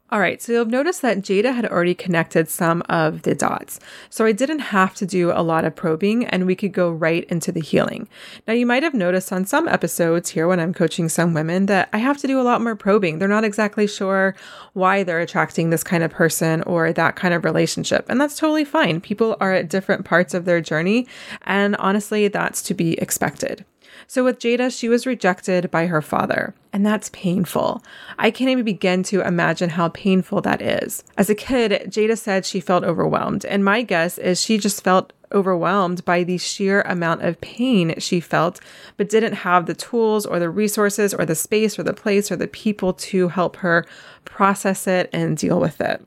[0.10, 3.80] All right, so you'll notice that Jada had already connected some of the dots.
[4.10, 7.24] So I didn't have to do a lot of probing and we could go right
[7.26, 8.10] into the healing.
[8.48, 11.88] Now, you might have noticed on some episodes here when I'm coaching some women that
[11.94, 13.20] I have to do a lot more probing.
[13.20, 14.36] They're not exactly sure
[14.74, 18.06] why they're attracting this kind of person or that kind of relationship.
[18.10, 19.00] And that's totally fine.
[19.00, 21.08] People are at different parts of their journey.
[21.44, 23.66] And honestly, that's to be expected.
[24.06, 27.84] So with Jada, she was rejected by her father, and that's painful.
[28.20, 31.04] I can't even begin to imagine how painful that is.
[31.18, 35.14] As a kid, Jada said she felt overwhelmed, and my guess is she just felt
[35.34, 38.60] overwhelmed by the sheer amount of pain she felt,
[38.96, 42.36] but didn't have the tools or the resources or the space or the place or
[42.36, 43.86] the people to help her
[44.26, 46.06] process it and deal with it.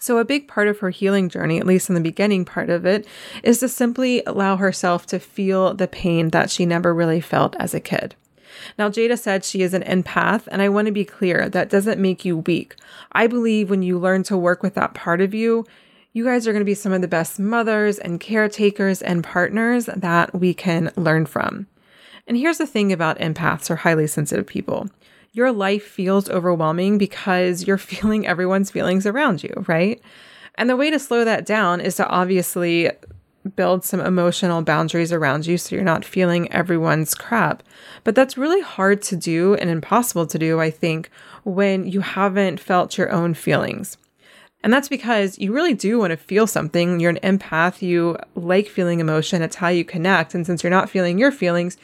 [0.00, 2.86] So, a big part of her healing journey, at least in the beginning part of
[2.86, 3.06] it,
[3.42, 7.74] is to simply allow herself to feel the pain that she never really felt as
[7.74, 8.14] a kid.
[8.78, 12.00] Now, Jada said she is an empath, and I want to be clear that doesn't
[12.00, 12.76] make you weak.
[13.12, 15.66] I believe when you learn to work with that part of you,
[16.12, 19.86] you guys are going to be some of the best mothers and caretakers and partners
[19.86, 21.66] that we can learn from.
[22.26, 24.90] And here's the thing about empaths or highly sensitive people
[25.38, 30.02] your life feels overwhelming because you're feeling everyone's feelings around you, right?
[30.56, 32.90] And the way to slow that down is to obviously
[33.54, 37.62] build some emotional boundaries around you so you're not feeling everyone's crap.
[38.02, 41.08] But that's really hard to do and impossible to do, I think,
[41.44, 43.96] when you haven't felt your own feelings.
[44.64, 46.98] And that's because you really do want to feel something.
[46.98, 47.80] You're an empath.
[47.80, 49.40] You like feeling emotion.
[49.40, 50.34] It's how you connect.
[50.34, 51.76] And since you're not feeling your feelings,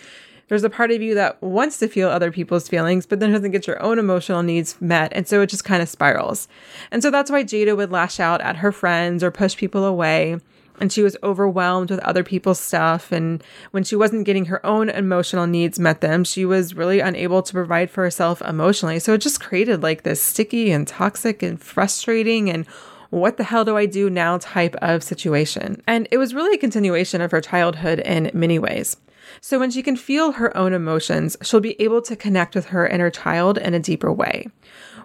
[0.48, 3.50] there's a part of you that wants to feel other people's feelings, but then doesn't
[3.50, 5.12] get your own emotional needs met.
[5.14, 6.48] And so it just kind of spirals.
[6.90, 10.38] And so that's why Jada would lash out at her friends or push people away.
[10.80, 13.12] And she was overwhelmed with other people's stuff.
[13.12, 17.42] And when she wasn't getting her own emotional needs met them, she was really unable
[17.42, 18.98] to provide for herself emotionally.
[18.98, 22.66] So it just created like this sticky and toxic and frustrating and
[23.10, 25.80] what the hell do I do now type of situation.
[25.86, 28.96] And it was really a continuation of her childhood in many ways.
[29.40, 32.86] So when she can feel her own emotions, she'll be able to connect with her
[32.86, 34.48] inner child in a deeper way,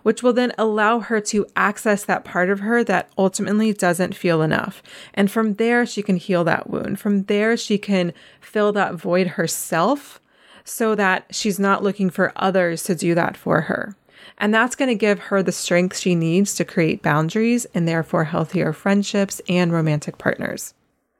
[0.04, 4.42] which will then allow her to access that part of her that ultimately doesn't feel
[4.42, 4.82] enough.
[5.14, 7.00] And from there, she can heal that wound.
[7.00, 10.20] From there, she can fill that void herself
[10.64, 13.96] so that she's not looking for others to do that for her.
[14.38, 18.26] And that's going to give her the strength she needs to create boundaries and therefore
[18.26, 20.74] healthier friendships and romantic partners.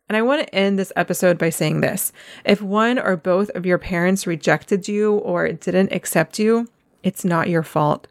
[0.10, 2.12] And I want to end this episode by saying this
[2.44, 6.68] if one or both of your parents rejected you or didn't accept you,
[7.04, 8.08] it's not your fault.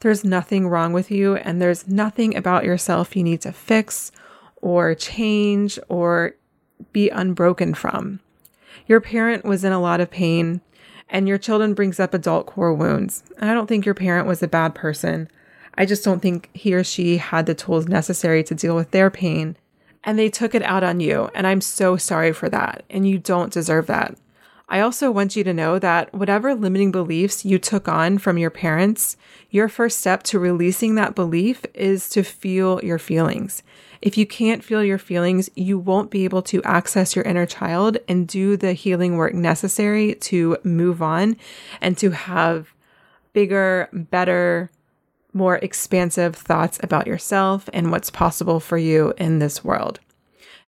[0.00, 4.12] There's nothing wrong with you, and there's nothing about yourself you need to fix
[4.60, 6.34] or change or
[6.92, 8.20] be unbroken from.
[8.86, 10.60] Your parent was in a lot of pain,
[11.08, 13.22] and your children brings up adult core wounds.
[13.38, 15.30] And I don't think your parent was a bad person.
[15.76, 19.10] I just don't think he or she had the tools necessary to deal with their
[19.10, 19.56] pain
[20.06, 21.28] and they took it out on you.
[21.34, 22.84] And I'm so sorry for that.
[22.88, 24.16] And you don't deserve that.
[24.68, 28.50] I also want you to know that whatever limiting beliefs you took on from your
[28.50, 29.16] parents,
[29.50, 33.62] your first step to releasing that belief is to feel your feelings.
[34.02, 37.98] If you can't feel your feelings, you won't be able to access your inner child
[38.08, 41.36] and do the healing work necessary to move on
[41.80, 42.74] and to have
[43.32, 44.70] bigger, better,
[45.36, 50.00] more expansive thoughts about yourself and what's possible for you in this world.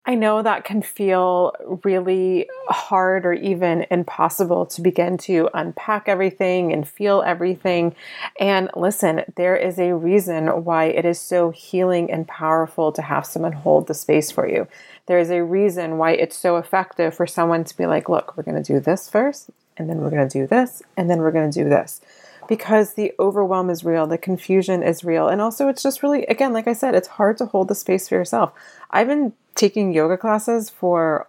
[0.09, 1.53] I know that can feel
[1.85, 7.95] really hard or even impossible to begin to unpack everything and feel everything.
[8.41, 13.27] And listen, there is a reason why it is so healing and powerful to have
[13.27, 14.67] someone hold the space for you.
[15.07, 18.45] There is a reason why it's so effective for someone to be like, look, we're
[18.45, 21.33] going to do this first, and then we're going to do this, and then we're
[21.33, 22.01] going to do this
[22.49, 25.29] because the overwhelm is real, the confusion is real.
[25.29, 28.09] And also, it's just really, again, like I said, it's hard to hold the space
[28.09, 28.53] for yourself.
[28.91, 31.29] I've been taking yoga classes for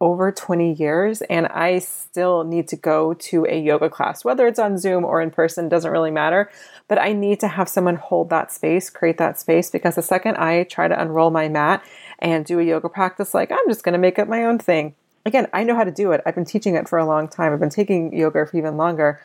[0.00, 4.58] over 20 years and I still need to go to a yoga class, whether it's
[4.58, 6.50] on Zoom or in person, doesn't really matter.
[6.88, 10.36] But I need to have someone hold that space, create that space, because the second
[10.36, 11.82] I try to unroll my mat
[12.18, 14.94] and do a yoga practice, like I'm just going to make up my own thing.
[15.26, 16.20] Again, I know how to do it.
[16.26, 17.52] I've been teaching it for a long time.
[17.52, 19.20] I've been taking yoga for even longer.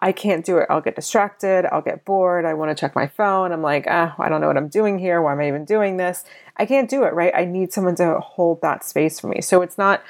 [0.00, 0.66] I can't do it.
[0.68, 1.66] I'll get distracted.
[1.72, 2.44] I'll get bored.
[2.44, 3.52] I want to check my phone.
[3.52, 5.22] I'm like, ah, I don't know what I'm doing here.
[5.22, 6.24] Why am I even doing this?
[6.56, 7.32] I can't do it, right?
[7.34, 9.40] I need someone to hold that space for me.
[9.40, 10.02] So it's not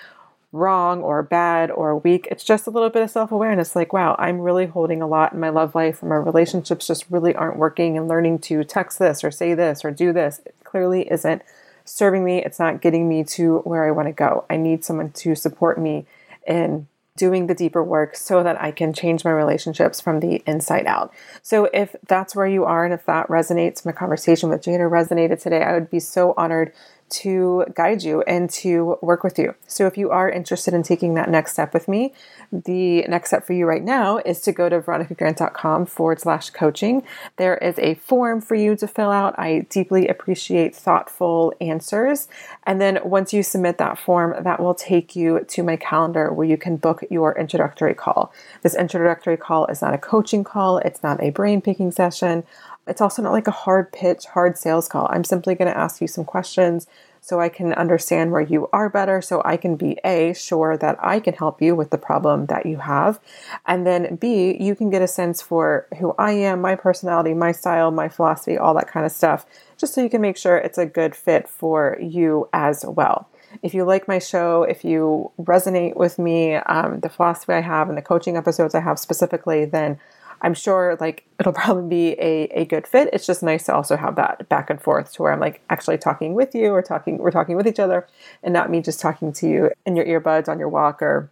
[0.54, 2.28] wrong or bad or weak.
[2.30, 5.32] It's just a little bit of self awareness like, wow, I'm really holding a lot
[5.32, 8.98] in my love life, and my relationships just really aren't working, and learning to text
[8.98, 11.42] this or say this or do this it clearly isn't
[11.84, 12.42] serving me.
[12.42, 14.44] It's not getting me to where I want to go.
[14.48, 16.06] I need someone to support me
[16.46, 16.86] in
[17.16, 21.14] doing the deeper work so that I can change my relationships from the inside out.
[21.42, 25.40] So, if that's where you are and if that resonates, my conversation with Jada resonated
[25.40, 26.72] today, I would be so honored
[27.10, 29.54] to guide you and to work with you.
[29.66, 32.12] So, if you are interested in taking that next step with me,
[32.52, 37.02] the next step for you right now is to go to veronicagrant.com forward slash coaching.
[37.36, 39.38] There is a form for you to fill out.
[39.38, 42.28] I deeply appreciate thoughtful answers.
[42.64, 46.46] And then once you submit that form, that will take you to my calendar where
[46.46, 48.32] you can book your introductory call.
[48.62, 52.44] This introductory call is not a coaching call, it's not a brain picking session.
[52.86, 55.08] It's also not like a hard pitch, hard sales call.
[55.10, 56.86] I'm simply going to ask you some questions
[57.20, 60.98] so I can understand where you are better, so I can be A, sure that
[61.00, 63.18] I can help you with the problem that you have.
[63.64, 67.52] And then B, you can get a sense for who I am, my personality, my
[67.52, 69.46] style, my philosophy, all that kind of stuff,
[69.78, 73.26] just so you can make sure it's a good fit for you as well.
[73.62, 77.88] If you like my show, if you resonate with me, um, the philosophy I have,
[77.88, 79.98] and the coaching episodes I have specifically, then
[80.44, 83.08] I'm sure like it'll probably be a, a good fit.
[83.12, 85.98] It's just nice to also have that back and forth to where I'm like actually
[85.98, 88.06] talking with you or talking we're talking with each other
[88.42, 91.30] and not me just talking to you in your earbuds on your walk or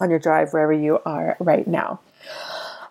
[0.00, 2.00] on your drive wherever you are right now.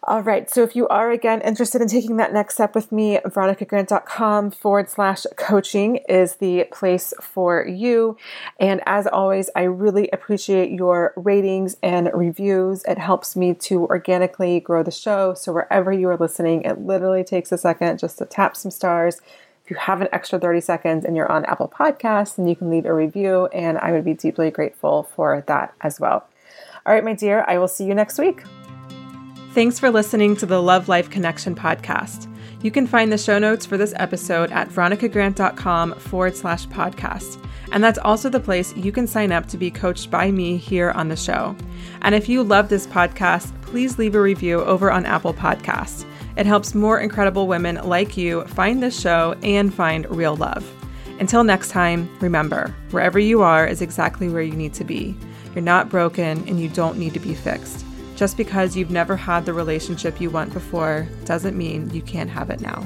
[0.06, 0.50] All right.
[0.50, 4.90] So if you are again interested in taking that next step with me, veronicagrant.com forward
[4.90, 8.18] slash coaching is the place for you.
[8.60, 12.84] And as always, I really appreciate your ratings and reviews.
[12.84, 15.36] It helps me to organically grow the show.
[15.36, 19.22] So wherever you are listening, it literally takes a second just to tap some stars.
[19.64, 22.70] If you have an extra 30 seconds and you're on Apple Podcasts, then you can
[22.70, 26.28] leave a review, and I would be deeply grateful for that as well.
[26.86, 28.44] All right, my dear, I will see you next week.
[29.54, 32.28] Thanks for listening to the Love Life Connection podcast.
[32.64, 37.40] You can find the show notes for this episode at veronicagrant.com forward slash podcast.
[37.72, 40.90] And that's also the place you can sign up to be coached by me here
[40.90, 41.56] on the show.
[42.02, 46.04] And if you love this podcast, please leave a review over on Apple Podcasts.
[46.36, 50.68] It helps more incredible women like you find this show and find real love.
[51.20, 55.16] Until next time, remember wherever you are is exactly where you need to be.
[55.54, 57.86] You're not broken and you don't need to be fixed.
[58.24, 62.50] Just because you've never had the relationship you want before doesn't mean you can't have
[62.50, 62.86] it now.